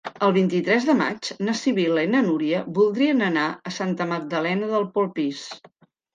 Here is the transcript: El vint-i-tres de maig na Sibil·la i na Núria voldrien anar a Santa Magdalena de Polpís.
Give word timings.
El 0.27 0.31
vint-i-tres 0.35 0.85
de 0.87 0.95
maig 1.01 1.29
na 1.49 1.53
Sibil·la 1.59 2.05
i 2.07 2.09
na 2.13 2.21
Núria 2.29 2.63
voldrien 2.79 3.23
anar 3.27 3.45
a 3.51 3.75
Santa 3.77 4.09
Magdalena 4.15 4.73
de 4.75 4.83
Polpís. 4.99 5.47